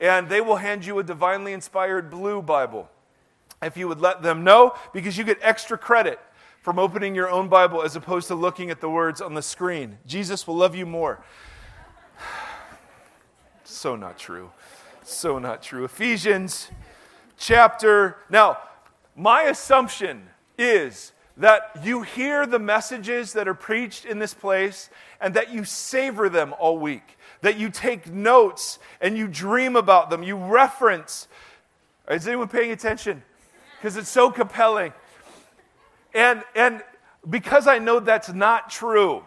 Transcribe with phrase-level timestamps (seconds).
[0.00, 2.88] and they will hand you a divinely inspired blue Bible
[3.62, 6.20] if you would let them know, because you get extra credit
[6.60, 9.98] from opening your own Bible as opposed to looking at the words on the screen.
[10.06, 11.24] Jesus will love you more.
[13.64, 14.50] so not true.
[15.02, 15.84] So not true.
[15.84, 16.68] Ephesians
[17.38, 18.16] chapter.
[18.28, 18.58] Now,
[19.14, 20.28] my assumption
[20.58, 24.90] is that you hear the messages that are preached in this place
[25.20, 30.10] and that you savor them all week, that you take notes and you dream about
[30.10, 31.28] them, you reference.
[32.10, 33.22] Is anyone paying attention?
[33.78, 34.92] Because it's so compelling.
[36.14, 36.82] And, and
[37.28, 39.22] because I know that's not true,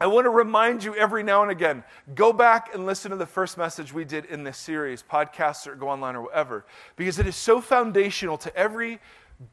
[0.00, 1.82] I want to remind you every now and again
[2.14, 5.74] go back and listen to the first message we did in this series, podcasts or
[5.74, 6.64] go online or whatever,
[6.96, 9.00] because it is so foundational to every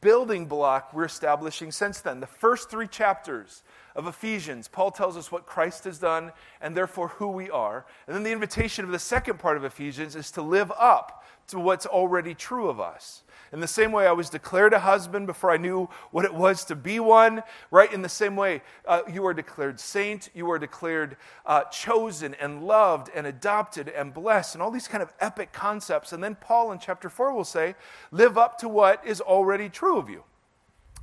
[0.00, 2.20] building block we're establishing since then.
[2.20, 3.62] The first three chapters
[3.96, 7.86] of Ephesians, Paul tells us what Christ has done and therefore who we are.
[8.06, 11.58] And then the invitation of the second part of Ephesians is to live up to
[11.58, 13.22] what's already true of us.
[13.52, 16.64] In the same way, I was declared a husband before I knew what it was
[16.66, 17.90] to be one, right?
[17.90, 22.64] In the same way, uh, you are declared saint, you are declared uh, chosen and
[22.64, 26.12] loved and adopted and blessed, and all these kind of epic concepts.
[26.12, 27.76] And then Paul in chapter 4 will say,
[28.10, 30.24] live up to what is already true of you.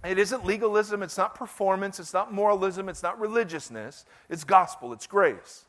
[0.04, 5.08] It isn't legalism, it's not performance, it's not moralism, it's not religiousness, it's gospel, it's
[5.08, 5.66] grace.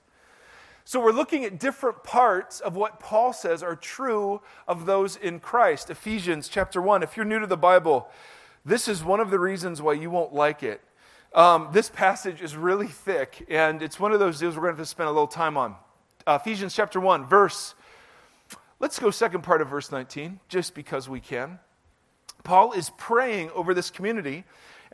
[0.84, 5.40] So we're looking at different parts of what Paul says are true of those in
[5.40, 5.88] Christ.
[5.88, 7.02] Ephesians chapter 1.
[7.02, 8.10] If you're new to the Bible,
[8.66, 10.82] this is one of the reasons why you won't like it.
[11.34, 14.80] Um, this passage is really thick, and it's one of those deals we're going to
[14.80, 15.74] have to spend a little time on.
[16.26, 17.74] Uh, Ephesians chapter 1, verse,
[18.78, 21.58] let's go second part of verse 19, just because we can.
[22.42, 24.44] Paul is praying over this community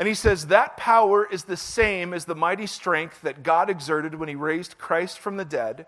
[0.01, 4.15] and he says that power is the same as the mighty strength that God exerted
[4.15, 5.85] when he raised Christ from the dead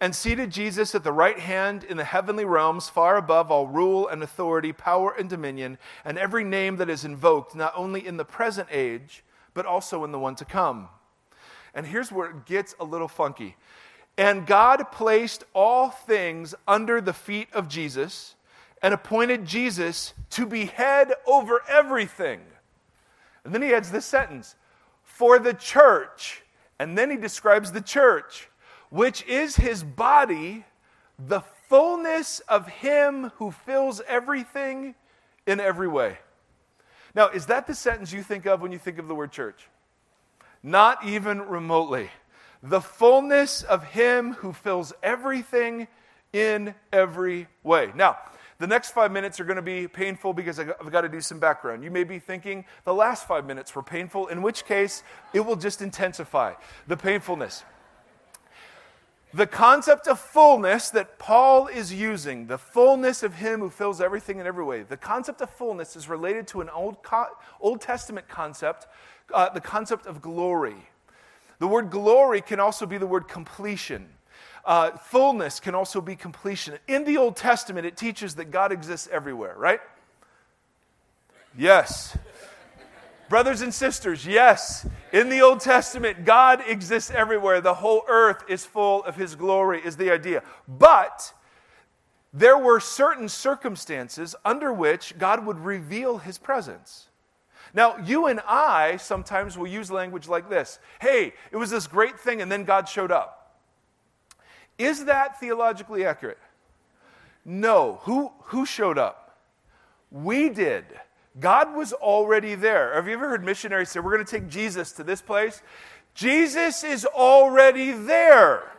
[0.00, 4.06] and seated Jesus at the right hand in the heavenly realms, far above all rule
[4.06, 8.24] and authority, power and dominion, and every name that is invoked, not only in the
[8.24, 10.90] present age, but also in the one to come.
[11.72, 13.56] And here's where it gets a little funky.
[14.18, 18.33] And God placed all things under the feet of Jesus
[18.84, 22.40] and appointed Jesus to be head over everything
[23.44, 24.56] and then he adds this sentence
[25.02, 26.42] for the church.
[26.78, 28.48] And then he describes the church,
[28.90, 30.64] which is his body,
[31.18, 34.94] the fullness of him who fills everything
[35.46, 36.18] in every way.
[37.14, 39.68] Now, is that the sentence you think of when you think of the word church?
[40.62, 42.10] Not even remotely.
[42.62, 45.86] The fullness of him who fills everything
[46.32, 47.92] in every way.
[47.94, 48.16] Now,
[48.64, 51.38] the next five minutes are going to be painful because I've got to do some
[51.38, 51.84] background.
[51.84, 55.02] You may be thinking the last five minutes were painful, in which case
[55.34, 56.54] it will just intensify
[56.86, 57.62] the painfulness.
[59.34, 64.38] The concept of fullness that Paul is using, the fullness of Him who fills everything
[64.38, 66.96] in every way, the concept of fullness is related to an Old,
[67.60, 68.86] Old Testament concept,
[69.34, 70.88] uh, the concept of glory.
[71.58, 74.08] The word glory can also be the word completion.
[74.64, 76.78] Uh, fullness can also be completion.
[76.88, 79.80] In the Old Testament, it teaches that God exists everywhere, right?
[81.56, 82.16] Yes.
[83.28, 84.86] Brothers and sisters, yes.
[85.12, 87.60] In the Old Testament, God exists everywhere.
[87.60, 90.42] The whole earth is full of His glory, is the idea.
[90.66, 91.32] But
[92.32, 97.08] there were certain circumstances under which God would reveal His presence.
[97.72, 102.18] Now, you and I sometimes will use language like this Hey, it was this great
[102.18, 103.43] thing, and then God showed up.
[104.78, 106.38] Is that theologically accurate?
[107.44, 108.00] No.
[108.02, 109.38] Who, who showed up?
[110.10, 110.84] We did.
[111.38, 112.94] God was already there.
[112.94, 115.62] Have you ever heard missionaries say, We're going to take Jesus to this place?
[116.14, 118.70] Jesus is already there.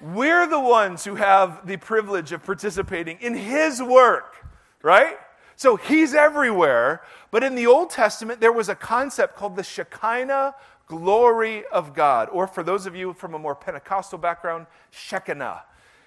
[0.00, 4.46] We're the ones who have the privilege of participating in His work,
[4.82, 5.16] right?
[5.56, 7.02] So He's everywhere.
[7.30, 10.54] But in the Old Testament, there was a concept called the Shekinah
[10.88, 12.28] glory of God.
[12.32, 15.62] Or for those of you from a more Pentecostal background, Shekinah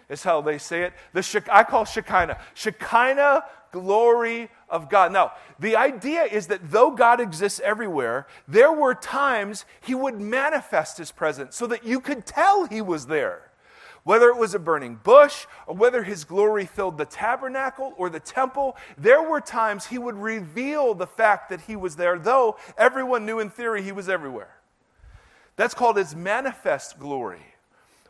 [0.10, 0.94] is how they say it.
[1.14, 2.40] The I call Shekinah.
[2.54, 5.12] Shekinah glory of God.
[5.12, 10.98] Now, the idea is that though God exists everywhere, there were times he would manifest
[10.98, 13.48] his presence so that you could tell he was there.
[14.04, 18.20] Whether it was a burning bush or whether his glory filled the tabernacle or the
[18.20, 23.26] temple, there were times he would reveal the fact that he was there, though everyone
[23.26, 24.56] knew in theory he was everywhere.
[25.56, 27.42] That's called his manifest glory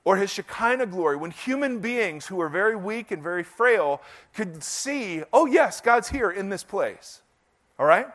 [0.03, 4.01] or his Shekinah glory, when human beings who are very weak and very frail
[4.33, 7.21] could see, oh, yes, God's here in this place.
[7.77, 8.07] All right?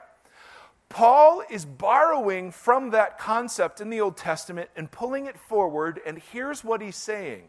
[0.88, 6.18] Paul is borrowing from that concept in the Old Testament and pulling it forward, and
[6.32, 7.44] here's what he's saying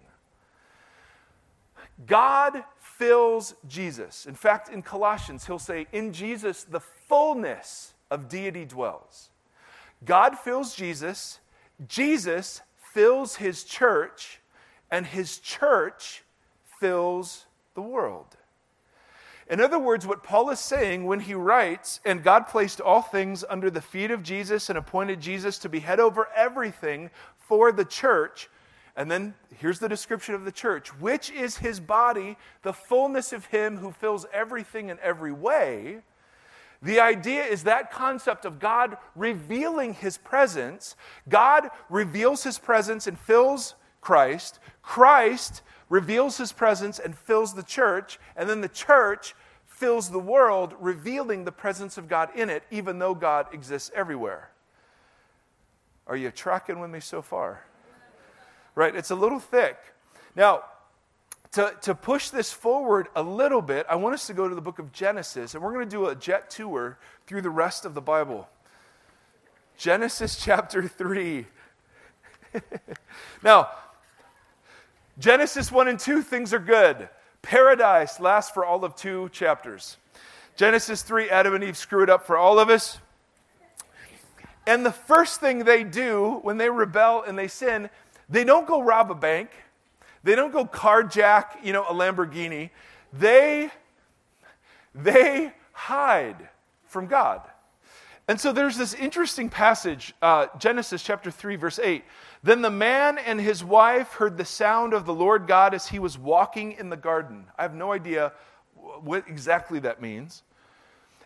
[2.06, 4.27] God fills Jesus.
[4.27, 9.29] In fact, in Colossians, he'll say, In Jesus, the fullness of deity dwells.
[10.06, 11.39] God fills Jesus,
[11.85, 12.62] Jesus
[12.94, 14.39] fills his church,
[14.89, 16.24] and his church
[16.79, 17.45] fills
[17.75, 18.38] the world.
[19.50, 23.45] In other words, what Paul is saying when he writes, and God placed all things
[23.50, 27.85] under the feet of Jesus and appointed Jesus to be head over everything for the
[27.85, 28.50] church.
[28.97, 33.45] And then here's the description of the church, which is his body, the fullness of
[33.45, 36.00] him who fills everything in every way.
[36.81, 40.95] The idea is that concept of God revealing his presence.
[41.27, 44.59] God reveals his presence and fills Christ.
[44.81, 48.19] Christ reveals his presence and fills the church.
[48.35, 49.35] And then the church
[49.65, 54.51] fills the world, revealing the presence of God in it, even though God exists everywhere.
[56.07, 57.65] Are you tracking with me so far?
[58.75, 58.95] Right?
[58.95, 59.77] It's a little thick.
[60.35, 60.63] Now,
[61.54, 64.62] to, to push this forward a little bit, I want us to go to the
[64.62, 67.94] book of Genesis, and we're going to do a jet tour through the rest of
[67.94, 68.48] the Bible.
[69.78, 71.46] Genesis chapter 3.
[73.44, 73.70] now,
[75.20, 77.10] Genesis 1 and 2, things are good.
[77.42, 79.98] Paradise lasts for all of two chapters.
[80.56, 83.00] Genesis 3, Adam and Eve screw it up for all of us.
[84.66, 87.90] And the first thing they do when they rebel and they sin,
[88.28, 89.50] they don't go rob a bank.
[90.27, 92.71] They don't go carjack, you know, a Lamborghini.
[93.13, 93.71] They,
[94.94, 96.50] they hide
[96.83, 97.44] from God.
[98.27, 102.03] And so there's this interesting passage, uh, Genesis chapter 3, verse 8.
[102.44, 105.97] Then the man and his wife heard the sound of the Lord God as he
[105.97, 107.45] was walking in the garden.
[107.57, 108.33] I have no idea
[108.75, 110.44] what exactly that means.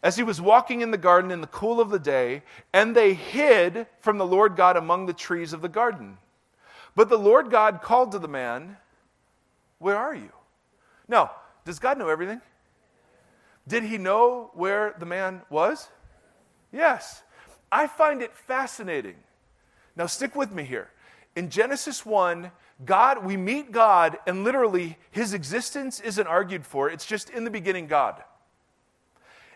[0.03, 3.15] As he was walking in the garden in the cool of the day, and they
[3.15, 6.19] hid from the Lord God among the trees of the garden.
[6.95, 8.77] But the Lord God called to the man,
[9.81, 10.29] Where are you?
[11.07, 11.31] Now,
[11.65, 12.39] does God know everything?
[13.67, 15.89] Did he know where the man was?
[16.71, 17.23] Yes.
[17.71, 19.15] I find it fascinating.
[19.95, 20.89] Now, stick with me here.
[21.35, 22.51] In Genesis 1,
[22.85, 26.87] God, we meet God, and literally his existence isn't argued for.
[26.87, 28.23] It's just in the beginning, God.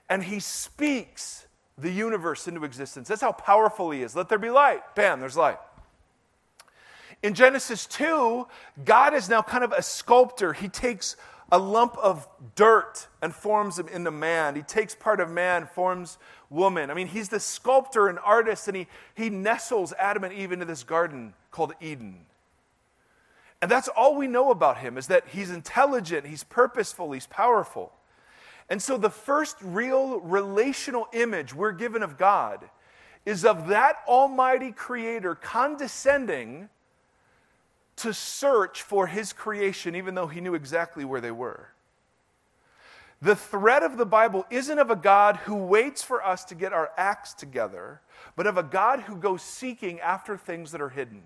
[0.09, 1.45] And he speaks
[1.77, 3.07] the universe into existence.
[3.07, 4.15] That's how powerful he is.
[4.15, 4.81] Let there be light.
[4.95, 5.59] Bam, there's light.
[7.23, 8.47] In Genesis 2,
[8.83, 10.53] God is now kind of a sculptor.
[10.53, 11.15] He takes
[11.51, 14.55] a lump of dirt and forms him into man.
[14.55, 16.17] He takes part of man, forms
[16.49, 16.89] woman.
[16.89, 20.65] I mean, he's the sculptor and artist, and he, he nestles Adam and Eve into
[20.65, 22.25] this garden called Eden.
[23.61, 27.91] And that's all we know about him is that he's intelligent, he's purposeful, he's powerful.
[28.69, 32.69] And so the first real relational image we're given of God
[33.25, 36.69] is of that almighty creator condescending
[37.97, 41.69] to search for his creation, even though he knew exactly where they were.
[43.21, 46.73] The thread of the Bible isn't of a God who waits for us to get
[46.73, 48.01] our acts together,
[48.35, 51.23] but of a God who goes seeking after things that are hidden.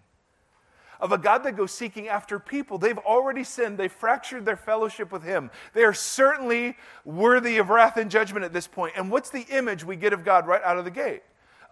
[1.01, 2.77] Of a God that goes seeking after people.
[2.77, 3.77] They've already sinned.
[3.77, 5.49] They've fractured their fellowship with Him.
[5.73, 6.75] They are certainly
[7.05, 8.93] worthy of wrath and judgment at this point.
[8.97, 11.23] And what's the image we get of God right out of the gate?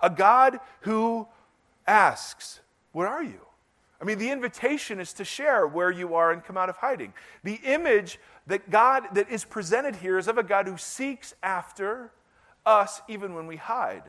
[0.01, 1.27] A God who
[1.85, 2.61] asks,
[2.93, 3.46] Where are you?
[3.99, 7.13] I mean, the invitation is to share where you are and come out of hiding.
[7.43, 12.11] The image that God that is presented here is of a God who seeks after
[12.65, 14.03] us even when we hide.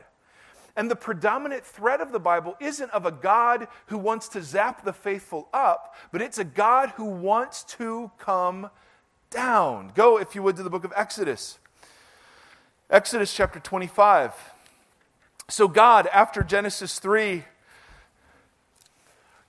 [0.75, 4.85] And the predominant thread of the Bible isn't of a God who wants to zap
[4.85, 8.69] the faithful up, but it's a God who wants to come
[9.31, 9.91] down.
[9.95, 11.57] Go, if you would, to the book of Exodus.
[12.89, 14.33] Exodus chapter 25.
[15.49, 17.43] So, God, after Genesis 3,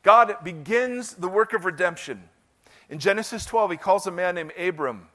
[0.02, 2.28] God begins the work of redemption.
[2.88, 5.08] In Genesis 12, he calls a man named Abram.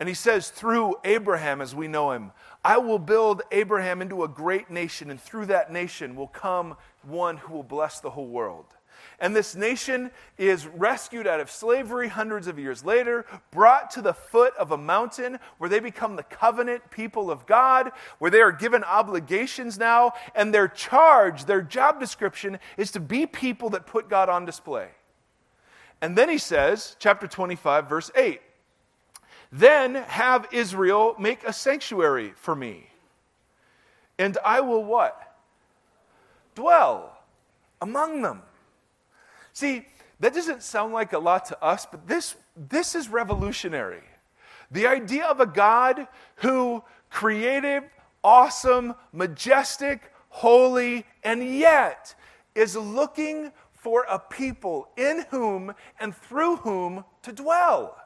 [0.00, 2.32] And he says, Through Abraham, as we know him,
[2.64, 7.36] I will build Abraham into a great nation, and through that nation will come one
[7.36, 8.66] who will bless the whole world.
[9.18, 14.12] And this nation is rescued out of slavery hundreds of years later, brought to the
[14.12, 18.52] foot of a mountain where they become the covenant people of God, where they are
[18.52, 24.08] given obligations now, and their charge, their job description is to be people that put
[24.08, 24.88] God on display.
[26.00, 28.40] And then he says, chapter 25, verse 8,
[29.50, 32.88] then have Israel make a sanctuary for me.
[34.18, 35.36] And I will what?
[36.54, 37.16] Dwell
[37.80, 38.42] among them.
[39.54, 39.86] See,
[40.20, 44.02] that doesn't sound like a lot to us, but this, this is revolutionary.
[44.70, 47.84] The idea of a God who creative,
[48.22, 52.14] awesome, majestic, holy, and yet
[52.54, 57.96] is looking for a people in whom and through whom to dwell.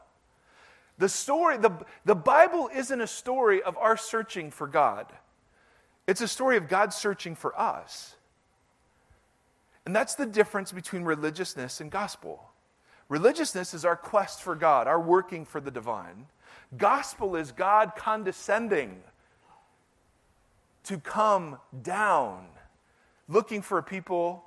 [0.98, 1.70] The story, the,
[2.04, 5.06] the Bible isn't a story of our searching for God.
[6.06, 8.16] It's a story of God searching for us.
[9.88, 12.50] And that's the difference between religiousness and gospel.
[13.08, 16.26] Religiousness is our quest for God, our working for the divine.
[16.76, 19.00] Gospel is God condescending
[20.84, 22.48] to come down,
[23.30, 24.44] looking for a people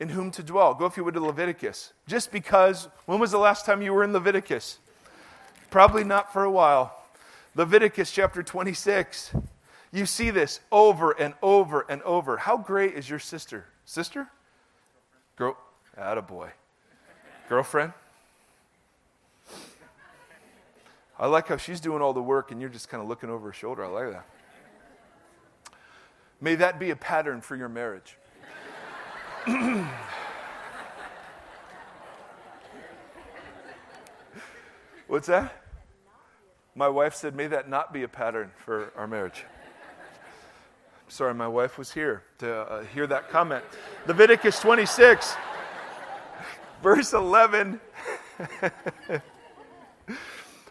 [0.00, 0.72] in whom to dwell.
[0.72, 1.92] Go, if you would, to Leviticus.
[2.06, 4.78] Just because, when was the last time you were in Leviticus?
[5.68, 6.96] Probably not for a while.
[7.54, 9.34] Leviticus chapter 26.
[9.92, 12.38] You see this over and over and over.
[12.38, 13.66] How great is your sister?
[13.92, 14.26] Sister?
[15.36, 15.54] Girl,
[15.98, 16.52] attaboy.
[17.46, 17.92] Girlfriend?
[21.18, 23.48] I like how she's doing all the work and you're just kind of looking over
[23.48, 23.84] her shoulder.
[23.84, 24.24] I like that.
[26.40, 28.16] May that be a pattern for your marriage.
[35.06, 35.62] What's that?
[36.74, 39.44] My wife said, May that not be a pattern for our marriage.
[41.12, 43.62] Sorry, my wife was here to uh, hear that comment.
[44.06, 45.36] Leviticus 26,
[46.82, 47.78] verse 11.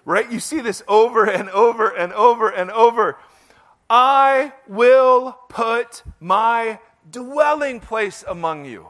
[0.05, 0.31] right?
[0.31, 3.19] You see this over and over and over and over.
[3.87, 8.87] I will put my dwelling place among you.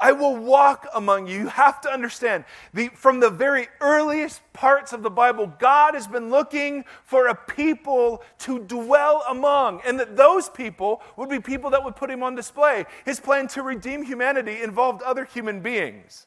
[0.00, 1.40] I will walk among you.
[1.40, 6.06] You have to understand, the, from the very earliest parts of the Bible, God has
[6.06, 11.68] been looking for a people to dwell among, and that those people would be people
[11.70, 12.86] that would put him on display.
[13.04, 16.26] His plan to redeem humanity involved other human beings.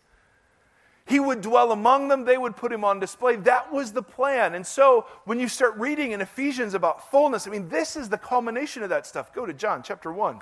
[1.06, 3.36] He would dwell among them, they would put him on display.
[3.38, 4.54] That was the plan.
[4.54, 8.18] And so when you start reading in Ephesians about fullness, I mean, this is the
[8.18, 9.34] culmination of that stuff.
[9.34, 10.40] Go to John chapter 1.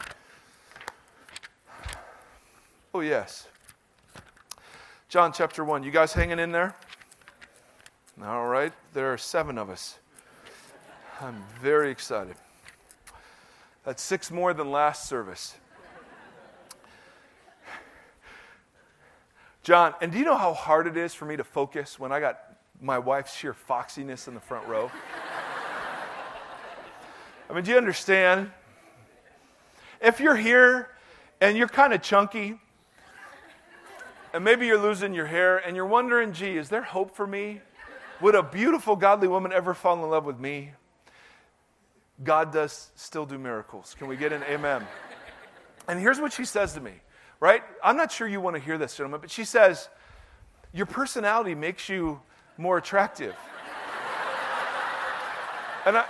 [2.93, 3.47] Oh, yes.
[5.07, 5.83] John chapter 1.
[5.83, 6.75] You guys hanging in there?
[8.21, 8.73] All right.
[8.93, 9.97] There are seven of us.
[11.21, 12.35] I'm very excited.
[13.85, 15.55] That's six more than last service.
[19.63, 22.19] John, and do you know how hard it is for me to focus when I
[22.19, 22.39] got
[22.81, 24.91] my wife's sheer foxiness in the front row?
[27.49, 28.51] I mean, do you understand?
[30.01, 30.89] If you're here
[31.39, 32.59] and you're kind of chunky,
[34.33, 37.61] and maybe you're losing your hair and you're wondering, gee, is there hope for me?
[38.21, 40.71] Would a beautiful, godly woman ever fall in love with me?
[42.23, 43.95] God does still do miracles.
[43.97, 44.85] Can we get an amen?
[45.87, 46.93] And here's what she says to me,
[47.39, 47.63] right?
[47.83, 49.89] I'm not sure you want to hear this, gentlemen, but she says,
[50.71, 52.21] Your personality makes you
[52.57, 53.35] more attractive.
[55.85, 56.05] and I.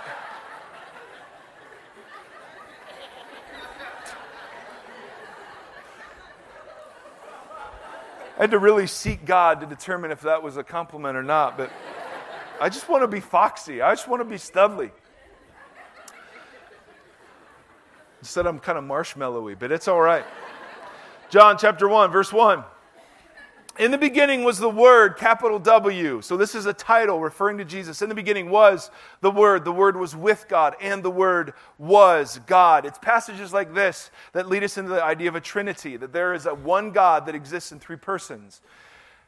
[8.42, 11.70] had to really seek God to determine if that was a compliment or not, but
[12.60, 13.80] I just want to be foxy.
[13.80, 14.90] I just want to be studly.
[18.20, 20.24] Instead, I'm kind of marshmallowy, but it's all right.
[21.30, 22.64] John chapter 1, verse 1.
[23.78, 26.20] In the beginning was the Word, capital W.
[26.20, 28.02] So this is a title referring to Jesus.
[28.02, 28.90] In the beginning was
[29.22, 29.64] the Word.
[29.64, 32.84] The Word was with God, and the Word was God.
[32.84, 36.34] It's passages like this that lead us into the idea of a Trinity, that there
[36.34, 38.60] is a one God that exists in three persons.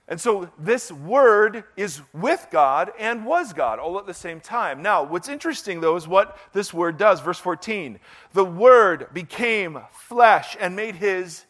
[0.08, 4.82] And so this Word is with God and was God all at the same time.
[4.82, 7.20] Now, what's interesting though is what this Word does.
[7.20, 7.98] Verse 14
[8.34, 11.46] The Word became flesh and made his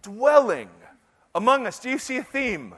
[0.00, 0.70] dwelling
[1.34, 1.78] among us.
[1.78, 2.74] Do you see a theme?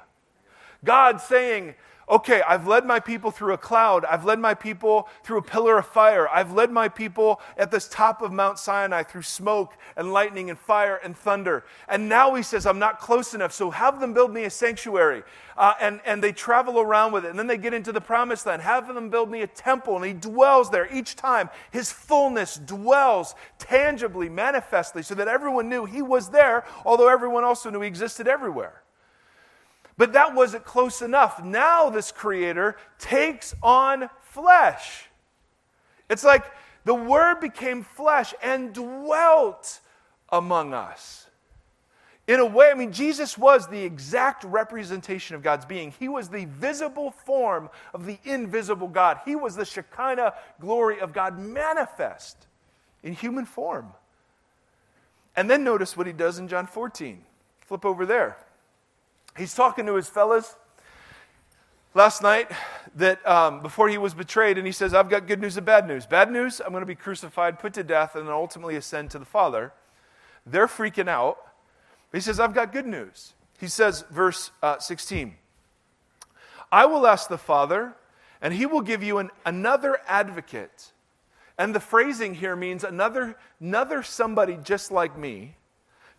[0.85, 1.75] God saying,
[2.09, 4.05] okay, I've led my people through a cloud.
[4.05, 6.29] I've led my people through a pillar of fire.
[6.29, 10.59] I've led my people at this top of Mount Sinai through smoke and lightning and
[10.59, 11.65] fire and thunder.
[11.89, 15.25] And now he says, I'm not close enough, so have them build me a sanctuary.
[15.57, 17.31] Uh, and, and they travel around with it.
[17.31, 18.63] And then they get into the promised land.
[18.63, 19.97] Have them build me a temple.
[19.97, 21.51] And he dwells there each time.
[21.73, 27.71] His fullness dwells tangibly, manifestly, so that everyone knew he was there, although everyone also
[27.71, 28.83] knew he existed everywhere.
[29.99, 31.43] But that wasn't close enough.
[31.43, 35.07] Now, this creator takes on flesh.
[36.11, 36.45] It's like
[36.85, 39.81] the Word became flesh and dwelt
[40.29, 41.27] among us.
[42.29, 45.95] In a way, I mean, Jesus was the exact representation of God's being.
[45.99, 49.21] He was the visible form of the invisible God.
[49.25, 52.49] He was the Shekinah glory of God manifest
[53.05, 53.93] in human form.
[55.37, 57.23] And then notice what he does in John 14.
[57.61, 58.37] Flip over there
[59.37, 60.57] he's talking to his fellas
[61.95, 62.51] last night
[62.97, 65.87] that um, before he was betrayed, and he says, I've got good news and bad
[65.87, 66.07] news.
[66.07, 69.19] Bad news, I'm going to be crucified, put to death, and then ultimately ascend to
[69.19, 69.73] the Father.
[70.45, 71.39] They're freaking out.
[72.13, 73.35] He says, I've got good news.
[73.59, 75.35] He says, verse uh, 16,
[76.71, 77.95] I will ask the Father,
[78.43, 80.93] And he will give you an, another advocate.
[81.59, 85.57] And the phrasing here means another, another somebody just like me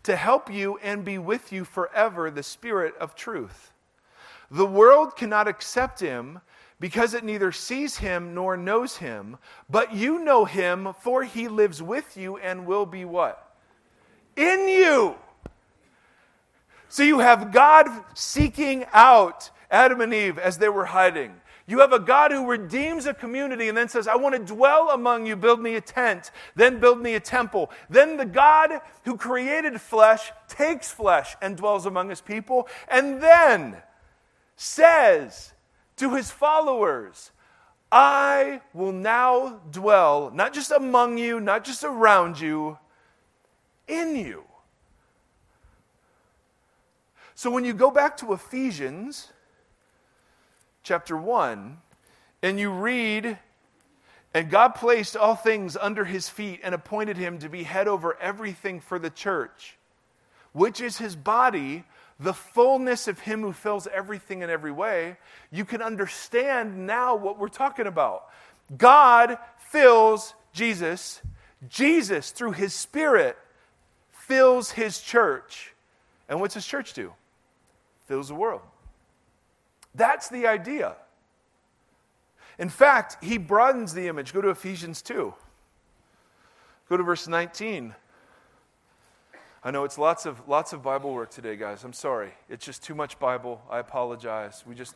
[0.07, 3.73] to help you and be with you forever, the Spirit of truth.
[4.49, 6.39] The world cannot accept him
[6.79, 9.35] because it neither sees him nor knows him,
[9.69, 13.53] but you know him, for he lives with you and will be what?
[14.37, 15.15] In you.
[16.87, 21.33] So you have God seeking out Adam and Eve as they were hiding.
[21.69, 24.89] You have a God who redeems a community and then says, I want to dwell
[24.89, 27.69] among you, build me a tent, then build me a temple.
[27.89, 33.77] Then the God who created flesh takes flesh and dwells among his people, and then
[34.55, 35.51] says
[35.97, 37.31] to his followers,
[37.91, 42.77] I will now dwell, not just among you, not just around you,
[43.89, 44.45] in you.
[47.35, 49.31] So when you go back to Ephesians,
[50.87, 51.77] chapter 1,
[52.41, 53.37] and you read,
[54.33, 58.17] and God placed all things under his feet and appointed him to be head over
[58.21, 59.77] everything for the church,
[60.53, 61.83] which is his body,
[62.21, 65.17] the fullness of him who fills everything in every way,
[65.51, 68.29] you can understand now what we're talking about.
[68.77, 69.37] God
[69.69, 71.21] fills Jesus,
[71.67, 73.37] Jesus, through his Spirit,
[74.11, 75.73] fills his church.
[76.29, 77.13] And what's his church do?
[78.07, 78.61] Fills the world.
[79.97, 80.95] That's the idea.
[82.59, 84.31] In fact, he broadens the image.
[84.31, 85.33] Go to Ephesians 2.
[86.87, 87.93] Go to verse 19.
[89.63, 91.83] I know it's lots of lots of Bible work today, guys.
[91.83, 92.31] I'm sorry.
[92.47, 93.61] It's just too much Bible.
[93.69, 94.63] I apologize.
[94.65, 94.95] We just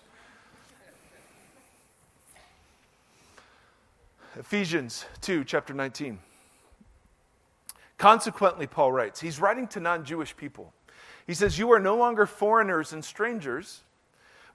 [4.40, 6.20] Ephesians 2, chapter 19.
[7.98, 10.74] Consequently, Paul writes, he's writing to non Jewish people.
[11.28, 13.82] He says, You are no longer foreigners and strangers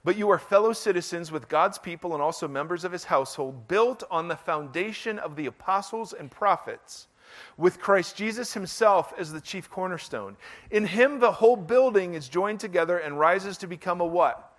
[0.07, 4.03] but you are fellow citizens with God's people and also members of his household, built
[4.09, 7.09] on the foundation of the apostles and prophets,
[7.57, 10.37] with Christ Jesus himself as the chief cornerstone.
[10.71, 14.57] In him, the whole building is joined together and rises to become a what?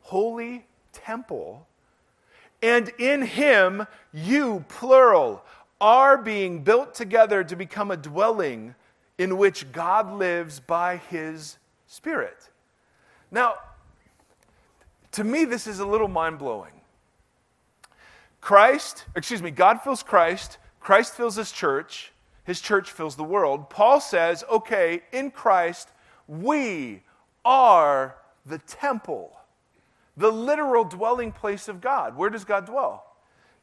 [0.00, 1.68] Holy temple.
[2.60, 5.44] And in him, you, plural,
[5.80, 8.74] are being built together to become a dwelling
[9.18, 12.50] in which God lives by his Spirit.
[13.30, 13.54] Now,
[15.12, 16.72] to me, this is a little mind blowing.
[18.40, 22.12] Christ, excuse me, God fills Christ, Christ fills his church,
[22.44, 23.68] his church fills the world.
[23.70, 25.90] Paul says, okay, in Christ,
[26.26, 27.02] we
[27.44, 29.36] are the temple,
[30.16, 32.16] the literal dwelling place of God.
[32.16, 33.04] Where does God dwell?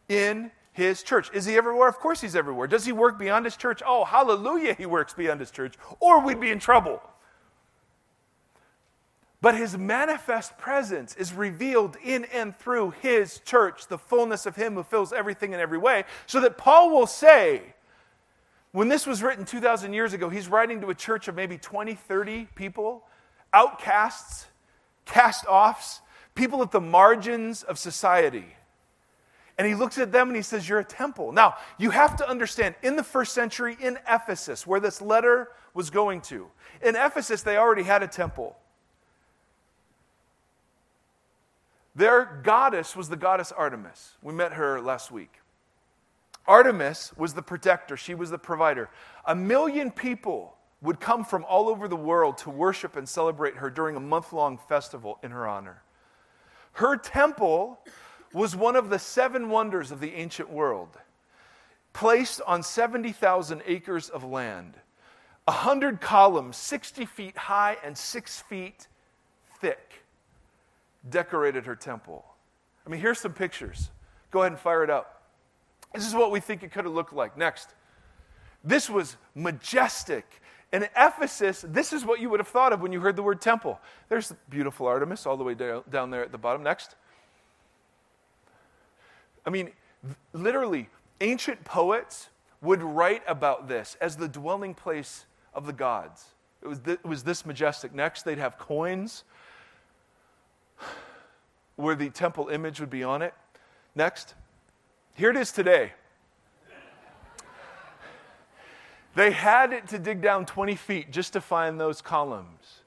[0.10, 1.32] In his church.
[1.34, 1.88] Is he everywhere?
[1.88, 2.68] Of course he's everywhere.
[2.68, 3.82] Does he work beyond his church?
[3.86, 7.02] Oh, hallelujah, he works beyond his church, or we'd be in trouble.
[9.39, 14.73] But his manifest presence is revealed in and through his church, the fullness of him
[14.73, 17.62] who fills everything in every way, so that Paul will say,
[18.71, 21.93] when this was written 2,000 years ago, he's writing to a church of maybe 20,
[21.93, 23.04] 30 people,
[23.54, 24.47] outcasts,
[25.06, 26.02] cast offs,
[26.34, 28.45] people at the margins of society.
[29.58, 31.32] And he looks at them and he says, You're a temple.
[31.32, 35.89] Now, you have to understand, in the first century in Ephesus, where this letter was
[35.89, 36.47] going to,
[36.82, 38.56] in Ephesus, they already had a temple.
[41.98, 44.18] Their goddess was the goddess Artemis.
[44.22, 45.34] We met her last week.
[46.46, 48.92] Artemis was the protector, she was the provider.
[49.26, 53.72] A million people would come from all over the world to worship and celebrate her
[53.72, 55.82] during a month long festival in her honor.
[56.74, 57.80] Her temple
[58.32, 61.00] was one of the seven wonders of the ancient world,
[61.94, 64.76] placed on 70,000 acres of land.
[65.48, 68.88] A hundred columns, 60 feet high and six feet
[69.60, 70.04] thick
[71.10, 72.26] decorated her temple.
[72.86, 73.90] I mean, here's some pictures.
[74.32, 75.24] Go ahead and fire it up.
[75.94, 77.38] This is what we think it could have looked like.
[77.38, 77.74] Next.
[78.64, 80.42] This was majestic.
[80.74, 83.40] In Ephesus, this is what you would have thought of when you heard the word
[83.40, 83.80] temple.
[84.10, 86.64] There's the beautiful Artemis all the way down there at the bottom.
[86.64, 86.96] Next.
[89.46, 89.72] I mean,
[90.34, 90.90] literally,
[91.22, 92.30] ancient poets
[92.62, 96.26] would write about this as the dwelling place of the gods.
[96.62, 97.94] It was, th- it was this majestic.
[97.94, 99.24] Next, they'd have coins
[101.76, 103.34] where the temple image would be on it.
[103.96, 104.34] Next.
[105.13, 105.94] Here it is today.
[109.16, 112.82] They had to dig down 20 feet just to find those columns.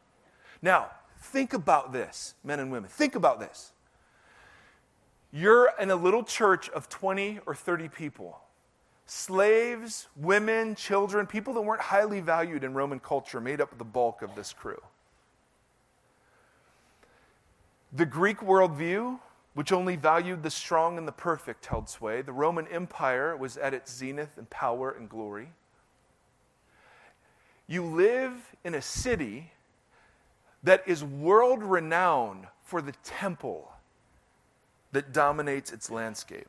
[0.62, 2.88] Now, think about this, men and women.
[2.88, 3.72] Think about this.
[5.32, 8.40] You're in a little church of 20 or 30 people
[9.06, 14.22] slaves, women, children, people that weren't highly valued in Roman culture made up the bulk
[14.22, 14.80] of this crew.
[17.92, 19.18] The Greek worldview
[19.54, 22.22] which only valued the strong and the perfect, held sway.
[22.22, 25.48] The Roman Empire was at its zenith in power and glory.
[27.66, 28.32] You live
[28.64, 29.52] in a city
[30.62, 33.72] that is world renowned for the temple
[34.92, 36.48] that dominates its landscape.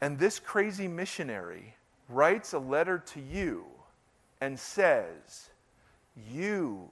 [0.00, 1.74] And this crazy missionary
[2.08, 3.64] writes a letter to you
[4.40, 5.50] and says,
[6.30, 6.88] You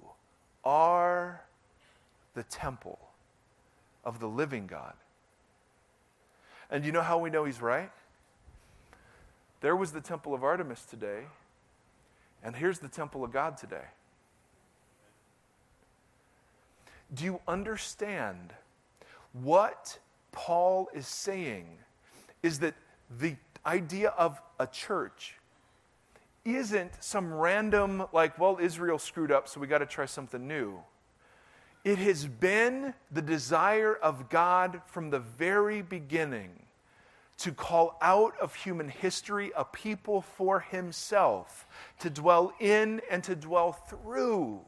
[0.65, 1.45] are
[2.35, 2.99] the temple
[4.05, 4.95] of the living God.
[6.71, 7.91] And you know how we know he's right?
[9.61, 11.23] There was the temple of Artemis today,
[12.43, 13.85] and here's the temple of God today.
[17.15, 18.53] Do you understand
[19.33, 19.99] what
[20.33, 21.67] Paul is saying?
[22.43, 22.75] Is that
[23.19, 25.37] the idea of a church
[26.45, 30.79] isn't some random, like, well, Israel screwed up, so we got to try something new.
[31.85, 36.65] It has been the desire of God from the very beginning
[37.39, 41.67] to call out of human history a people for himself,
[41.99, 44.61] to dwell in and to dwell through.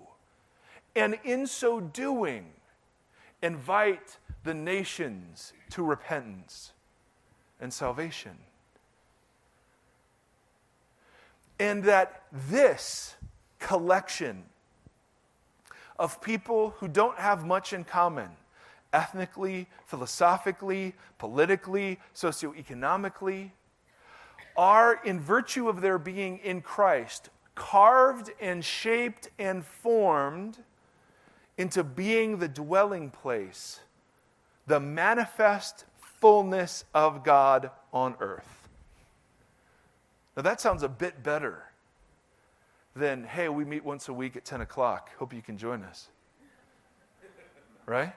[0.94, 2.46] And in so doing,
[3.42, 6.72] invite the nations to repentance
[7.60, 8.36] and salvation.
[11.58, 13.14] And that this
[13.58, 14.44] collection
[15.98, 18.30] of people who don't have much in common
[18.92, 23.50] ethnically, philosophically, politically, socioeconomically
[24.56, 30.58] are, in virtue of their being in Christ, carved and shaped and formed
[31.58, 33.80] into being the dwelling place,
[34.66, 38.68] the manifest fullness of God on earth.
[40.36, 41.65] Now, that sounds a bit better
[42.96, 45.10] than, hey, we meet once a week at 10 o'clock.
[45.18, 46.08] Hope you can join us.
[47.84, 48.14] Right?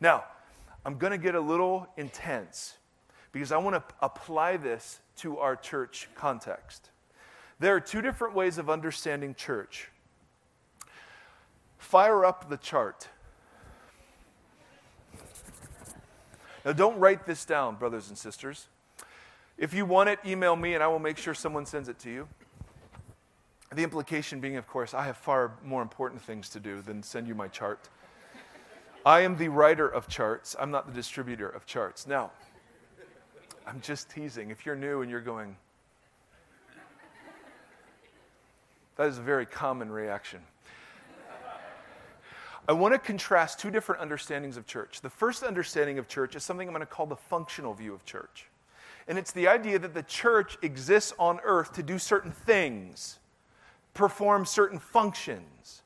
[0.00, 0.24] Now,
[0.84, 2.78] I'm going to get a little intense
[3.30, 6.90] because I want to apply this to our church context.
[7.60, 9.90] There are two different ways of understanding church.
[11.76, 13.08] Fire up the chart.
[16.64, 18.68] Now, don't write this down, brothers and sisters.
[19.58, 22.10] If you want it, email me and I will make sure someone sends it to
[22.10, 22.28] you.
[23.74, 27.28] The implication being, of course, I have far more important things to do than send
[27.28, 27.88] you my chart.
[29.04, 32.06] I am the writer of charts, I'm not the distributor of charts.
[32.06, 32.30] Now,
[33.66, 34.50] I'm just teasing.
[34.50, 35.54] If you're new and you're going,
[38.96, 40.40] that is a very common reaction.
[42.66, 45.00] I want to contrast two different understandings of church.
[45.00, 48.04] The first understanding of church is something I'm going to call the functional view of
[48.04, 48.46] church.
[49.06, 53.17] And it's the idea that the church exists on earth to do certain things
[53.98, 55.82] perform certain functions,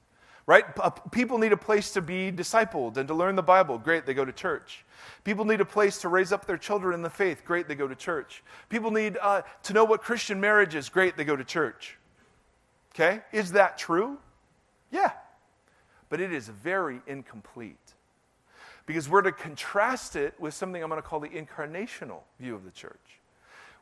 [0.47, 0.65] right?
[1.11, 3.79] People need a place to be discipled and to learn the Bible.
[3.79, 4.85] Great, they go to church.
[5.25, 7.43] People need a place to raise up their children in the faith.
[7.45, 8.45] Great, they go to church.
[8.69, 10.89] People need uh, to know what Christian marriage is.
[10.89, 11.99] Great, they go to church.
[12.95, 13.23] Okay?
[13.33, 14.19] Is that true?
[14.91, 15.13] Yeah.
[16.11, 17.95] But it is very incomplete.
[18.85, 22.65] Because we're to contrast it with something I'm going to call the incarnational view of
[22.65, 23.21] the church,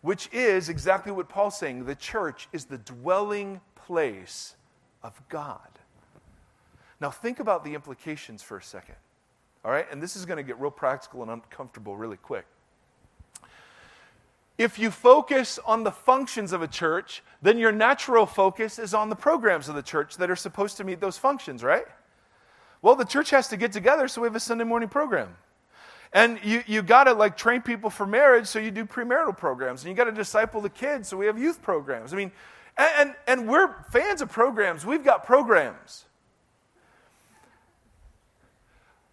[0.03, 1.85] which is exactly what Paul's saying.
[1.85, 4.55] The church is the dwelling place
[5.03, 5.69] of God.
[7.01, 8.95] Now, think about the implications for a second.
[9.65, 9.85] All right?
[9.91, 12.47] And this is going to get real practical and uncomfortable really quick.
[14.59, 19.09] If you focus on the functions of a church, then your natural focus is on
[19.09, 21.87] the programs of the church that are supposed to meet those functions, right?
[22.83, 25.35] Well, the church has to get together, so we have a Sunday morning program.
[26.13, 29.83] And you, you got to like train people for marriage, so you do premarital programs.
[29.83, 32.13] And you got to disciple the kids, so we have youth programs.
[32.13, 32.31] I mean,
[32.77, 34.85] and, and, and we're fans of programs.
[34.87, 36.07] We've got programs.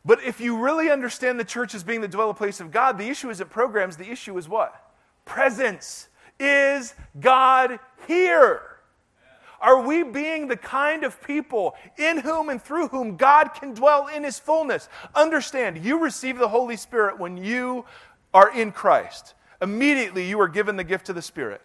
[0.06, 3.10] But if you really understand the church as being the dwelling place of God, the
[3.10, 4.74] issue isn't programs, the issue is what?
[5.26, 6.08] Presence.
[6.40, 8.62] Is God here?
[9.60, 14.08] Are we being the kind of people in whom and through whom God can dwell
[14.08, 14.88] in his fullness?
[15.16, 17.86] Understand, you receive the Holy Spirit when you
[18.34, 19.34] are in Christ.
[19.62, 21.62] Immediately, you are given the gift of the Spirit.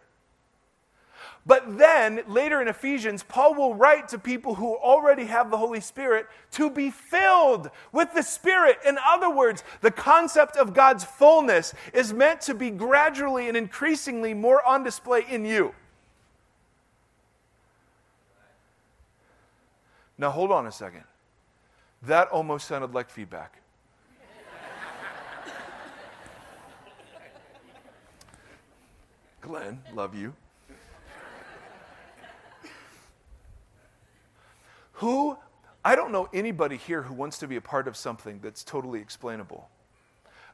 [1.44, 5.81] But then, later in Ephesians, Paul will write to people who already have the Holy
[5.81, 8.78] Spirit to be filled with the Spirit.
[8.87, 14.35] In other words, the concept of God's fullness is meant to be gradually and increasingly
[14.35, 15.74] more on display in you.
[20.16, 21.02] Now, hold on a second.
[22.02, 23.61] That almost sounded like feedback.
[29.40, 30.35] Glenn, love you.
[35.03, 35.37] Who,
[35.85, 39.01] I don't know anybody here who wants to be a part of something that's totally
[39.01, 39.69] explainable.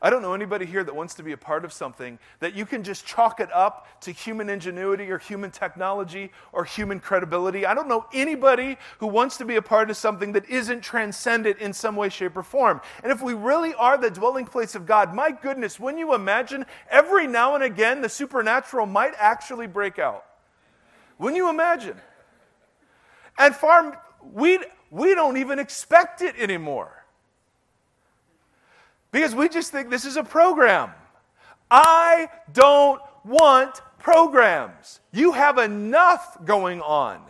[0.00, 2.64] I don't know anybody here that wants to be a part of something that you
[2.64, 7.66] can just chalk it up to human ingenuity or human technology or human credibility.
[7.66, 11.58] I don't know anybody who wants to be a part of something that isn't transcendent
[11.58, 12.80] in some way, shape, or form.
[13.02, 16.64] And if we really are the dwelling place of God, my goodness, when you imagine
[16.90, 20.24] every now and again the supernatural might actually break out?
[21.18, 22.00] When you imagine?
[23.36, 24.58] And far, we,
[24.90, 27.04] we don't even expect it anymore.
[29.10, 30.90] Because we just think this is a program.
[31.70, 35.00] I don't want programs.
[35.12, 37.20] You have enough going on.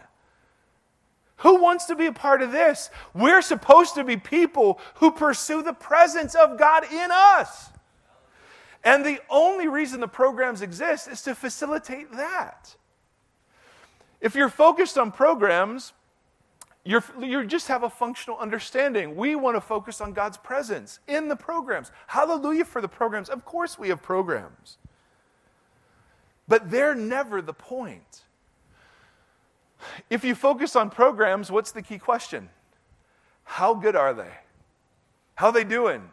[1.39, 2.91] Who wants to be a part of this?
[3.15, 7.71] We're supposed to be people who pursue the presence of God in us.
[8.83, 12.75] And the only reason the programs exist is to facilitate that.
[14.21, 15.93] If you're focused on programs,
[16.89, 19.15] you're, you just have a functional understanding.
[19.15, 21.93] We want to focus on God's presence in the programs.
[22.07, 23.29] Hallelujah for the programs.
[23.29, 24.79] Of course, we have programs.
[26.49, 28.23] But they're never the point.
[30.09, 32.49] If you focus on programs, what's the key question?
[33.45, 34.33] How good are they?
[35.35, 36.09] How are they doing?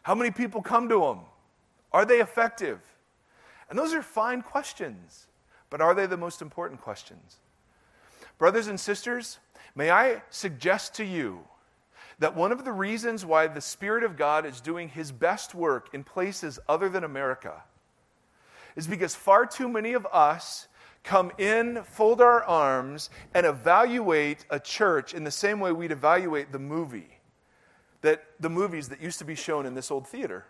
[0.00, 1.20] How many people come to them?
[1.92, 2.80] Are they effective?
[3.68, 5.26] And those are fine questions,
[5.68, 7.36] but are they the most important questions?
[8.38, 9.38] Brothers and sisters,
[9.74, 11.40] May I suggest to you
[12.18, 15.88] that one of the reasons why the Spirit of God is doing His best work
[15.94, 17.62] in places other than America
[18.76, 20.68] is because far too many of us
[21.02, 26.52] come in, fold our arms, and evaluate a church in the same way we'd evaluate
[26.52, 27.20] the movie
[28.02, 30.44] that the movies that used to be shown in this old theater.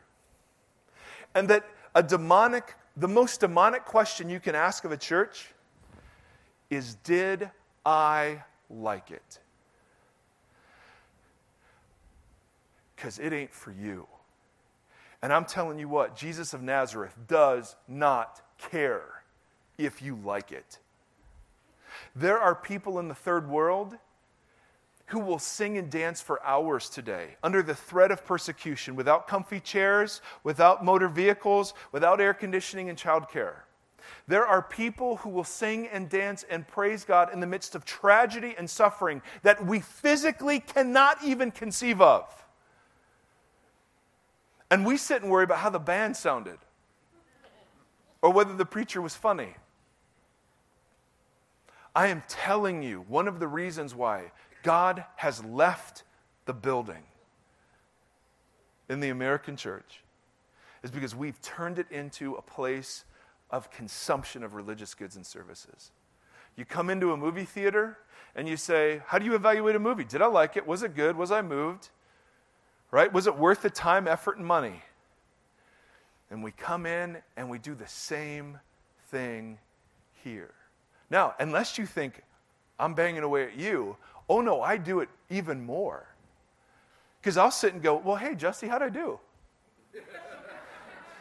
[1.35, 5.53] And that a demonic, the most demonic question you can ask of a church
[6.69, 7.51] is Did
[7.85, 9.39] I like it.
[12.97, 14.07] Because it ain't for you.
[15.23, 19.23] And I'm telling you what, Jesus of Nazareth does not care
[19.77, 20.79] if you like it.
[22.15, 23.97] There are people in the third world
[25.07, 29.59] who will sing and dance for hours today under the threat of persecution without comfy
[29.59, 33.57] chairs, without motor vehicles, without air conditioning and childcare.
[34.27, 37.85] There are people who will sing and dance and praise God in the midst of
[37.85, 42.25] tragedy and suffering that we physically cannot even conceive of.
[44.71, 46.59] And we sit and worry about how the band sounded
[48.23, 49.55] or whether the preacher was funny.
[51.95, 54.31] I am telling you, one of the reasons why
[54.63, 56.05] God has left
[56.45, 57.03] the building
[58.89, 60.03] in the American church
[60.83, 63.05] is because we've turned it into a place
[63.51, 65.93] of consumption of religious goods and services.
[66.57, 67.99] You come into a movie theater
[68.35, 70.05] and you say, How do you evaluate a movie?
[70.05, 70.67] Did I like it?
[70.67, 71.17] Was it good?
[71.17, 71.89] Was I moved?
[72.91, 73.13] Right?
[73.13, 74.83] Was it worth the time, effort, and money?
[76.31, 78.59] And we come in and we do the same
[79.09, 79.59] thing
[80.23, 80.55] here.
[81.09, 82.23] Now, unless you think
[82.79, 83.97] I'm banging away at you,
[84.29, 86.07] oh no, I do it even more.
[87.21, 89.19] Because I'll sit and go, Well, hey, Justy, how'd I do?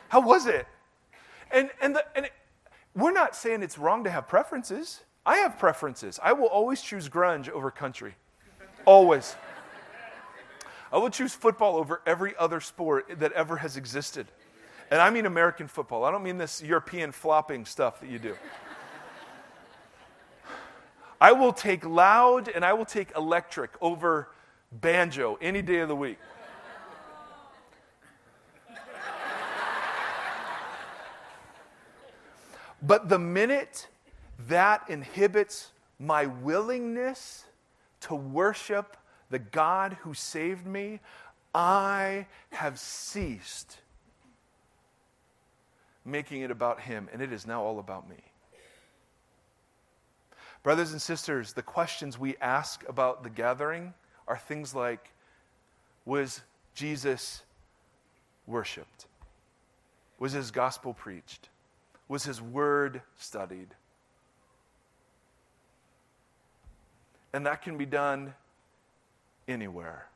[0.09, 0.67] How was it?
[1.51, 2.33] And, and, the, and it,
[2.95, 5.01] we're not saying it's wrong to have preferences.
[5.25, 6.19] I have preferences.
[6.21, 8.15] I will always choose grunge over country.
[8.85, 9.35] Always.
[10.91, 14.27] I will choose football over every other sport that ever has existed.
[14.89, 16.03] And I mean American football.
[16.03, 18.35] I don't mean this European flopping stuff that you do.
[21.21, 24.29] I will take loud and I will take electric over
[24.71, 26.17] banjo any day of the week.
[32.81, 33.87] But the minute
[34.47, 37.45] that inhibits my willingness
[38.01, 38.95] to worship
[39.29, 40.99] the God who saved me,
[41.53, 43.77] I have ceased
[46.05, 48.17] making it about Him, and it is now all about me.
[50.63, 53.93] Brothers and sisters, the questions we ask about the gathering
[54.27, 55.11] are things like
[56.05, 56.41] Was
[56.73, 57.43] Jesus
[58.45, 59.05] worshiped?
[60.17, 61.49] Was His gospel preached?
[62.09, 63.69] Was his word studied.
[67.31, 68.33] And that can be done
[69.47, 70.07] anywhere.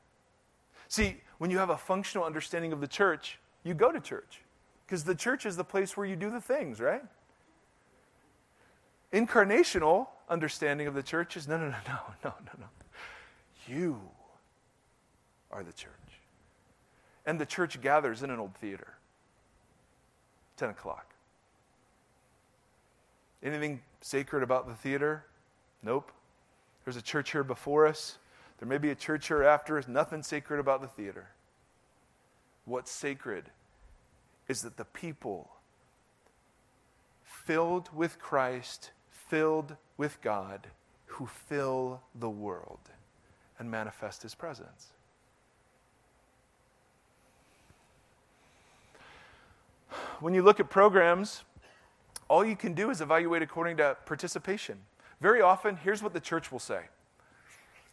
[0.90, 4.42] See, when you have a functional understanding of the church, you go to church
[4.86, 7.04] because the church is the place where you do the things, right?
[9.14, 12.66] Incarnational understanding of the church is no, no, no, no, no, no, no.
[13.68, 14.02] You
[15.52, 15.92] are the church.
[17.26, 18.96] And the church gathers in an old theater,
[20.58, 21.13] 10 o'clock.
[23.44, 25.26] Anything sacred about the theater?
[25.84, 26.12] Nope.
[26.86, 28.18] There's a church here before us.
[28.60, 29.88] There may be a church here after us.
[29.88, 31.28] Nothing sacred about the theater.
[32.66, 33.46] What's sacred
[34.48, 35.50] is that the people
[37.24, 40.68] filled with Christ, filled with God,
[41.06, 42.80] who fill the world
[43.60, 44.88] and manifest his presence.
[50.20, 51.44] When you look at programs,
[52.34, 54.80] all you can do is evaluate according to participation.
[55.22, 56.82] Very often, here's what the church will say.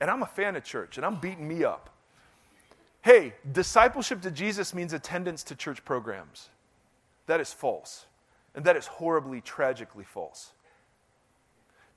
[0.00, 1.90] And I'm a fan of church, and I'm beating me up.
[3.02, 6.48] Hey, discipleship to Jesus means attendance to church programs.
[7.26, 8.06] That is false.
[8.54, 10.52] And that is horribly, tragically false.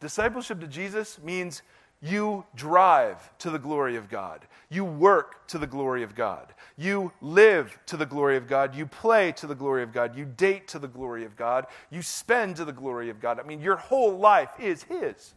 [0.02, 1.62] Discipleship to Jesus means
[2.04, 4.46] you drive to the glory of God.
[4.70, 6.54] You work to the glory of God.
[6.76, 8.76] You live to the glory of God.
[8.76, 10.18] You play to the glory of God.
[10.18, 11.66] You date to the glory of God.
[11.90, 13.40] You spend to the glory of God.
[13.40, 15.34] I mean, your whole life is His.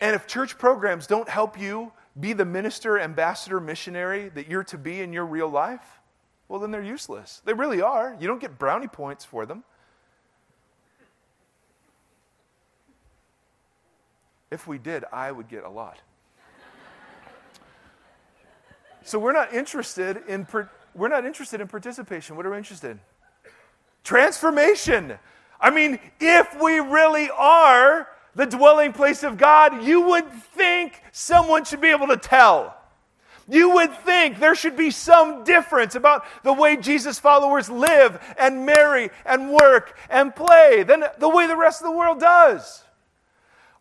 [0.00, 4.78] And if church programs don't help you be the minister, ambassador, missionary that you're to
[4.78, 6.00] be in your real life,
[6.48, 7.42] well, then they're useless.
[7.44, 8.16] They really are.
[8.18, 9.64] You don't get brownie points for them.
[14.50, 15.98] If we did, I would get a lot.
[19.04, 20.46] so we're not interested in
[20.94, 22.36] we're not interested in participation.
[22.36, 23.00] What are we interested in?
[24.02, 25.18] Transformation.
[25.60, 31.64] I mean, if we really are the dwelling place of God, you would think someone
[31.64, 32.76] should be able to tell.
[33.48, 38.66] You would think there should be some difference about the way Jesus followers live and
[38.66, 42.82] marry and work and play than the way the rest of the world does.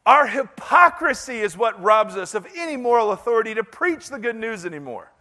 [0.06, 4.65] Our hypocrisy is what robs us of any moral authority to preach the good news
[4.65, 5.12] anymore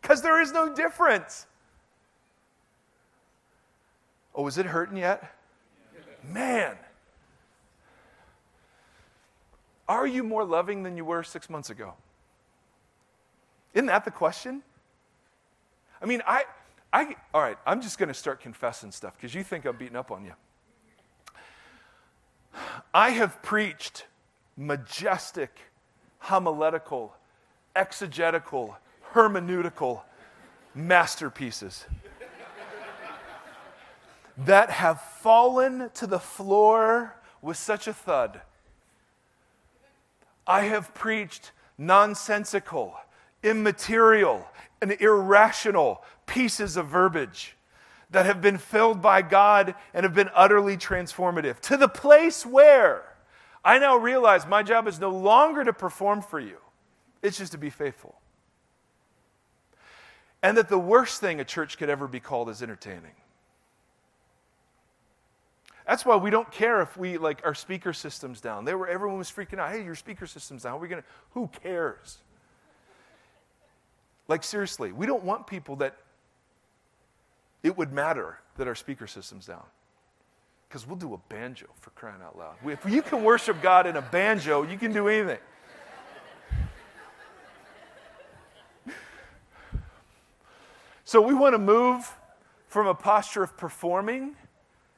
[0.00, 1.46] because there is no difference.
[4.34, 5.34] Oh, is it hurting yet?
[6.22, 6.76] Man.
[9.88, 11.94] Are you more loving than you were six months ago?
[13.74, 14.62] Isn't that the question?
[16.00, 16.44] I mean, I,
[16.92, 19.96] I all right, I'm just going to start confessing stuff because you think I'm beating
[19.96, 20.34] up on you.
[22.94, 24.04] I have preached
[24.58, 25.56] majestic,
[26.18, 27.14] homiletical,
[27.76, 28.76] exegetical,
[29.14, 30.02] hermeneutical
[30.74, 31.86] masterpieces
[34.36, 38.40] that have fallen to the floor with such a thud.
[40.46, 42.94] I have preached nonsensical,
[43.42, 44.46] immaterial,
[44.82, 47.56] and irrational pieces of verbiage
[48.10, 53.04] that have been filled by God and have been utterly transformative to the place where
[53.64, 56.58] I now realize my job is no longer to perform for you,
[57.22, 58.14] it's just to be faithful.
[60.42, 63.14] And that the worst thing a church could ever be called is entertaining.
[65.88, 68.66] That's why we don't care if we like our speaker system's down.
[68.66, 69.72] They were everyone was freaking out.
[69.72, 70.80] Hey, your speaker system's down.
[70.80, 72.18] We're gonna who cares?
[74.28, 75.96] Like seriously, we don't want people that
[77.62, 79.64] it would matter that our speaker system's down.
[80.68, 82.56] Because we'll do a banjo for crying out loud.
[82.66, 85.38] If you can worship God in a banjo, you can do anything.
[91.04, 92.14] So we want to move
[92.66, 94.36] from a posture of performing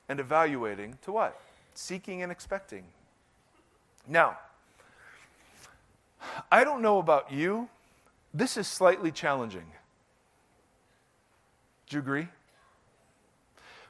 [0.09, 1.41] and evaluating to what?
[1.75, 2.83] Seeking and expecting.
[4.09, 4.37] Now,
[6.51, 7.69] I don't know about you,
[8.35, 9.67] this is slightly challenging.
[11.89, 12.27] Do you agree?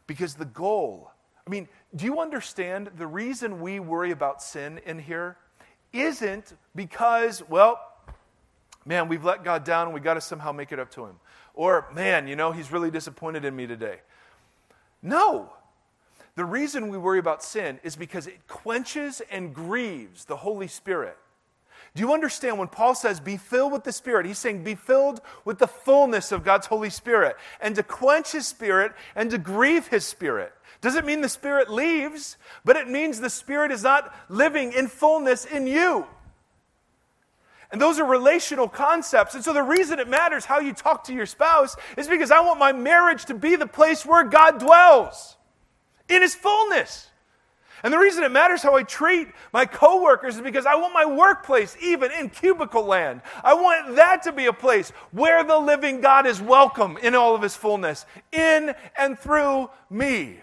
[0.06, 1.09] Because the goal
[1.46, 5.36] I mean, do you understand the reason we worry about sin in here
[5.92, 7.80] isn't because, well,
[8.84, 11.16] man, we've let God down and we got to somehow make it up to Him.
[11.54, 14.00] Or, man, you know, He's really disappointed in me today.
[15.02, 15.52] No.
[16.36, 21.16] The reason we worry about sin is because it quenches and grieves the Holy Spirit.
[21.94, 24.24] Do you understand when Paul says, be filled with the Spirit?
[24.24, 27.36] He's saying, be filled with the fullness of God's Holy Spirit.
[27.60, 30.52] And to quench His Spirit and to grieve His Spirit.
[30.80, 35.44] Doesn't mean the Spirit leaves, but it means the Spirit is not living in fullness
[35.44, 36.06] in you.
[37.72, 39.34] And those are relational concepts.
[39.34, 42.40] And so the reason it matters how you talk to your spouse is because I
[42.40, 45.36] want my marriage to be the place where God dwells
[46.08, 47.09] in his fullness.
[47.82, 51.06] And the reason it matters how I treat my coworkers is because I want my
[51.06, 56.00] workplace, even in cubicle land, I want that to be a place where the living
[56.00, 60.40] God is welcome in all of his fullness, in and through me.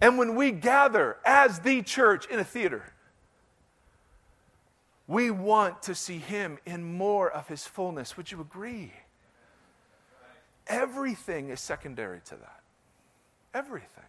[0.00, 2.92] And when we gather as the church in a theater,
[5.06, 8.16] we want to see him in more of his fullness.
[8.16, 8.92] Would you agree?
[10.66, 12.60] Everything is secondary to that.
[13.54, 14.04] Everything.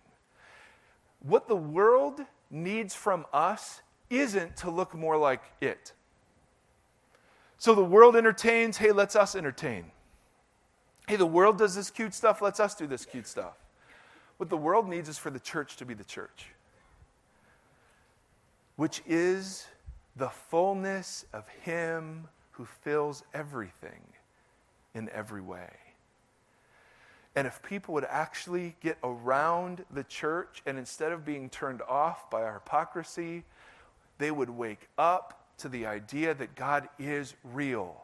[1.22, 5.93] What the world needs from us isn't to look more like it.
[7.57, 9.91] So the world entertains, hey, let's us entertain.
[11.07, 13.57] Hey, the world does this cute stuff, let's us do this cute stuff.
[14.38, 16.47] What the world needs is for the church to be the church,
[18.78, 19.67] which is
[20.15, 24.01] the fullness of Him who fills everything
[24.93, 25.70] in every way.
[27.39, 32.29] And if people would actually get around the church and instead of being turned off
[32.29, 33.45] by our hypocrisy,
[34.17, 38.03] they would wake up to the idea that God is real.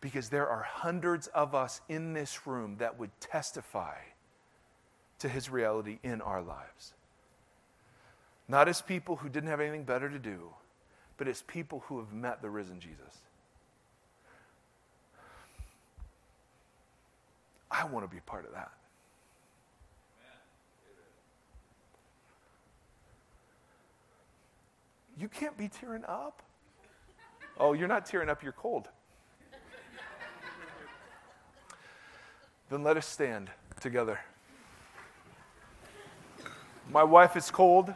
[0.00, 3.98] Because there are hundreds of us in this room that would testify
[5.18, 6.94] to his reality in our lives.
[8.48, 10.54] Not as people who didn't have anything better to do,
[11.18, 13.23] but as people who have met the risen Jesus.
[17.70, 18.70] I want to be part of that.
[25.16, 26.42] You can't be tearing up.
[27.58, 28.88] Oh, you're not tearing up, you're cold.
[32.68, 33.50] then let us stand
[33.80, 34.18] together.
[36.90, 37.94] My wife is cold.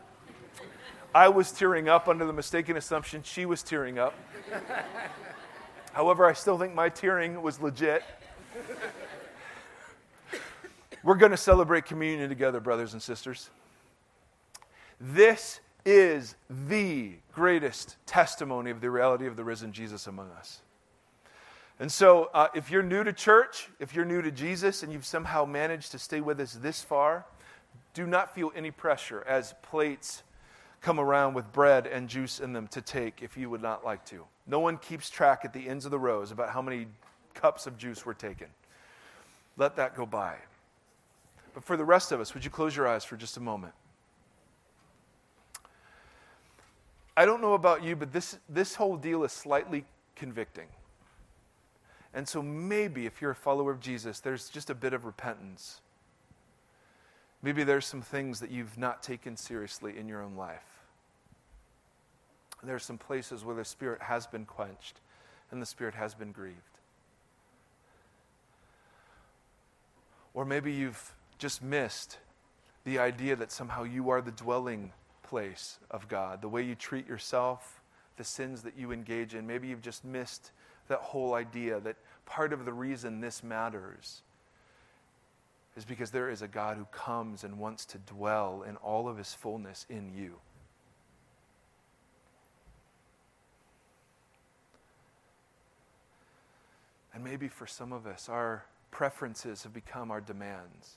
[1.14, 4.14] I was tearing up under the mistaken assumption she was tearing up.
[5.92, 8.04] However, I still think my tearing was legit.
[11.02, 13.50] We're going to celebrate communion together, brothers and sisters.
[15.00, 20.60] This is the greatest testimony of the reality of the risen Jesus among us.
[21.80, 25.06] And so, uh, if you're new to church, if you're new to Jesus, and you've
[25.06, 27.24] somehow managed to stay with us this far,
[27.94, 30.24] do not feel any pressure as plates
[30.80, 34.04] come around with bread and juice in them to take if you would not like
[34.06, 34.24] to.
[34.46, 36.86] No one keeps track at the ends of the rows about how many
[37.34, 38.48] cups of juice were taken.
[39.56, 40.36] Let that go by.
[41.54, 43.74] But for the rest of us, would you close your eyes for just a moment?
[47.16, 49.84] I don't know about you, but this, this whole deal is slightly
[50.14, 50.68] convicting.
[52.14, 55.80] And so maybe if you're a follower of Jesus, there's just a bit of repentance.
[57.42, 60.64] Maybe there's some things that you've not taken seriously in your own life.
[62.62, 65.00] There are some places where the Spirit has been quenched
[65.50, 66.56] and the Spirit has been grieved.
[70.34, 72.18] Or maybe you've just missed
[72.84, 77.06] the idea that somehow you are the dwelling place of God, the way you treat
[77.06, 77.80] yourself,
[78.16, 79.46] the sins that you engage in.
[79.46, 80.52] Maybe you've just missed
[80.88, 84.22] that whole idea that part of the reason this matters
[85.76, 89.16] is because there is a God who comes and wants to dwell in all of
[89.16, 90.34] his fullness in you.
[97.14, 100.96] And maybe for some of us, our preferences have become our demands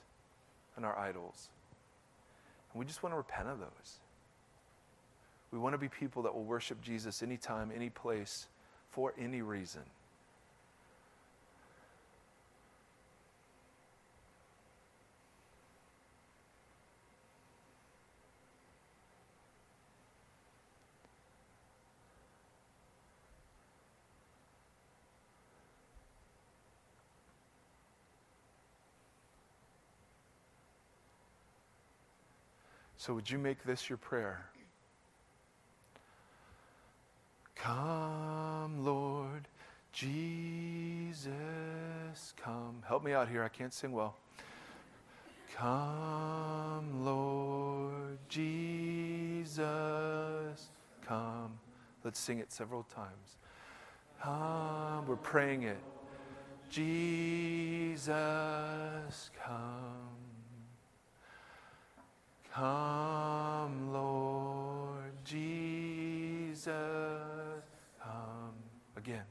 [0.76, 1.50] and our idols.
[2.74, 4.00] And we just want to repent of those.
[5.52, 8.48] We want to be people that will worship Jesus anytime, any place,
[8.90, 9.82] for any reason.
[33.02, 34.46] So, would you make this your prayer?
[37.56, 39.48] Come, Lord
[39.92, 41.26] Jesus,
[42.38, 42.84] come.
[42.88, 43.44] Help me out here.
[43.44, 44.18] I can't sing well.
[45.56, 49.58] Come, Lord Jesus,
[51.04, 51.58] come.
[52.04, 53.38] Let's sing it several times.
[54.22, 55.80] Come, we're praying it.
[56.70, 58.12] Jesus,
[59.44, 60.31] come.
[62.54, 66.68] Come, Lord Jesus,
[68.04, 68.54] come
[68.98, 69.24] again.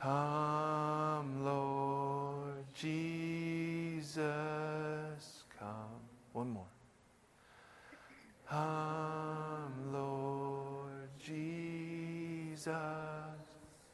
[0.00, 4.24] Come, Lord Jesus,
[5.56, 6.00] come.
[6.32, 6.64] One more.
[8.48, 12.66] Come, Lord Jesus,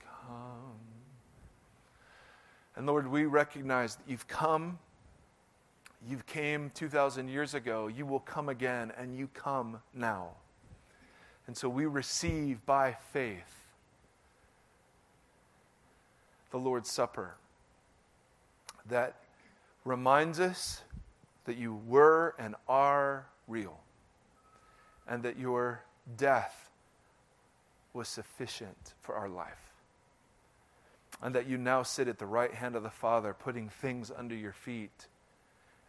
[0.00, 0.80] come.
[2.76, 4.78] And Lord, we recognize that you've come
[6.08, 7.86] you came 2,000 years ago.
[7.86, 10.30] You will come again, and you come now.
[11.46, 13.66] And so we receive by faith
[16.50, 17.34] the Lord's Supper
[18.88, 19.16] that
[19.84, 20.82] reminds us
[21.44, 23.80] that you were and are real,
[25.08, 25.82] and that your
[26.16, 26.70] death
[27.92, 29.72] was sufficient for our life,
[31.20, 34.34] and that you now sit at the right hand of the Father, putting things under
[34.34, 35.08] your feet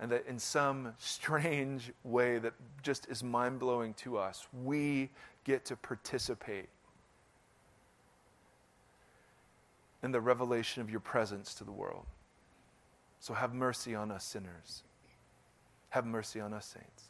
[0.04, 2.52] and that in some strange way that
[2.82, 5.10] just is mind blowing to us, we
[5.46, 6.68] get to participate
[10.04, 12.04] in the revelation of your presence to the world.
[13.22, 14.84] So have mercy on us sinners.
[15.92, 17.04] Have mercy on us saints.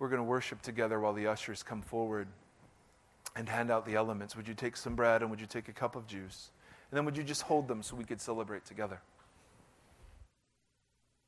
[0.00, 2.26] We're going to worship together while the ushers come forward
[3.36, 4.34] and hand out the elements.
[4.34, 6.50] Would you take some bread and would you take a cup of juice?
[6.90, 9.00] And then would you just hold them so we could celebrate together?